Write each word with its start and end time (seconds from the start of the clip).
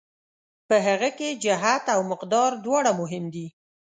په 0.67 0.75
هغه 0.87 1.09
کې 1.17 1.39
جهت 1.43 1.85
او 1.93 1.99
مقدار 2.11 2.51
دواړه 2.65 2.91
مهم 3.01 3.25
دي. 3.35 3.47